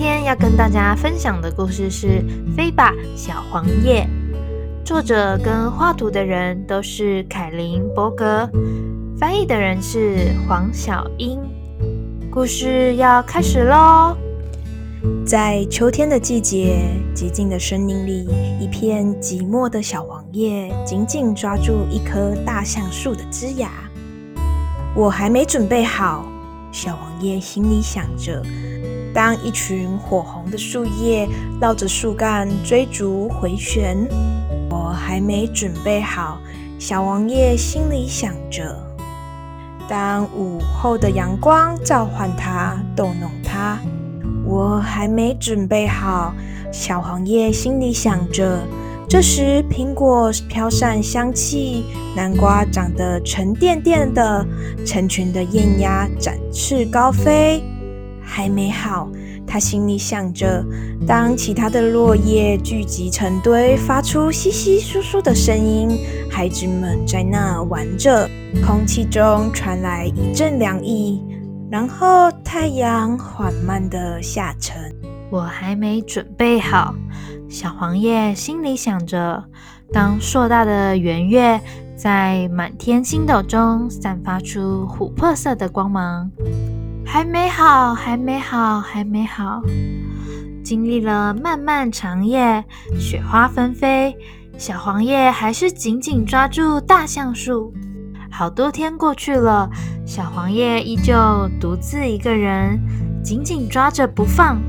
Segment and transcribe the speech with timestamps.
[0.00, 2.24] 今天要跟大家分享的故事是
[2.56, 4.08] 《飞吧，小黄叶》。
[4.82, 8.48] 作者跟画图的人都是凯琳·伯格，
[9.18, 11.38] 翻译的人是黄小英。
[12.30, 14.16] 故事要开始喽！
[15.22, 16.78] 在秋天的季节，
[17.14, 18.26] 寂静的森林里，
[18.58, 23.68] 一片寂寞的小黄叶紧紧抓住一棵大橡树的枝芽。
[24.94, 26.24] 我还没准备好，
[26.72, 28.42] 小黄叶心里想着。
[29.20, 31.28] 当一群火红的树叶
[31.60, 33.94] 绕着树干追逐回旋，
[34.70, 36.38] 我还没准备好。
[36.78, 38.74] 小黄叶心里想着：
[39.86, 43.78] 当午后的阳光召唤它，逗弄它，
[44.42, 46.32] 我还没准备好。
[46.72, 48.60] 小黄叶心里想着：
[49.06, 51.84] 这时苹果飘散香气，
[52.16, 54.46] 南瓜长得沉甸甸的，
[54.86, 57.62] 成群的雁鸭展翅高飞。
[58.32, 59.10] 还没好，
[59.44, 60.64] 他心里想着。
[61.04, 65.98] 当其他的落叶聚集成堆，发出稀稀疏疏的声音，
[66.30, 68.30] 孩子们在那玩着，
[68.64, 71.20] 空气中传来一阵凉意，
[71.68, 74.76] 然后太阳缓慢的下沉。
[75.28, 76.94] 我还没准备好，
[77.48, 79.42] 小黄叶心里想着。
[79.92, 81.60] 当硕大的圆月
[81.96, 86.30] 在满天星斗中散发出琥珀色的光芒。
[87.12, 89.60] 还没好，还没好，还没好。
[90.62, 92.64] 经历了漫漫长夜，
[93.00, 94.16] 雪花纷飞，
[94.56, 97.74] 小黄叶还是紧紧抓住大橡树。
[98.30, 99.68] 好多天过去了，
[100.06, 101.12] 小黄叶依旧
[101.60, 102.80] 独自一个人，
[103.24, 104.62] 紧紧抓着不放。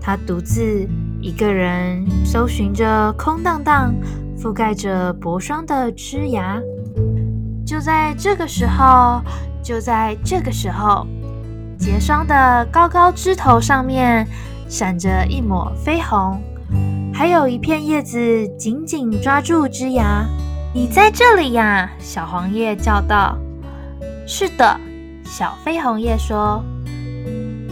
[0.00, 0.88] 它独自
[1.20, 3.92] 一个人搜寻着空荡荡、
[4.38, 6.60] 覆盖着薄霜的枝芽。
[7.66, 9.20] 就在这个时候，
[9.60, 11.04] 就在这个时候。
[11.84, 14.26] 结霜的高高枝头上面
[14.70, 16.40] 闪着一抹绯红，
[17.12, 20.24] 还有一片叶子紧紧抓住枝芽。
[20.72, 21.90] 你在这里呀！
[21.98, 23.36] 小黄叶叫道。
[24.26, 24.80] 是的，
[25.26, 26.64] 小绯红叶说。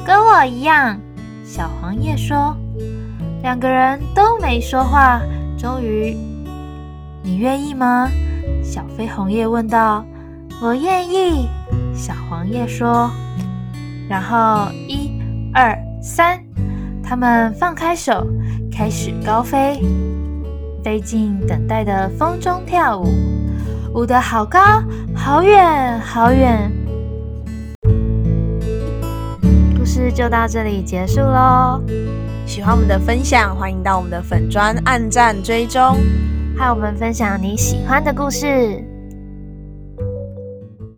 [0.04, 1.00] 跟我一样，
[1.42, 2.54] 小黄叶说。
[3.42, 5.22] 两个人都没说话。
[5.56, 6.14] 终于，
[7.22, 8.10] 你愿意吗？
[8.62, 10.04] 小绯红叶问道。
[10.60, 11.48] 我愿意，
[11.94, 13.10] 小黄叶说。
[14.12, 15.10] 然后，一、
[15.54, 16.38] 二、三，
[17.02, 18.26] 他们放开手，
[18.70, 19.80] 开始高飞，
[20.84, 23.06] 飞进等待的风中跳舞，
[23.94, 24.60] 舞得好高、
[25.14, 26.70] 好远、好远。
[29.78, 31.80] 故事就到这里结束喽。
[32.44, 35.96] 喜欢我们的分享，欢迎到我们的粉砖按赞追踪，
[36.58, 38.91] 和我们分享你喜欢的故事。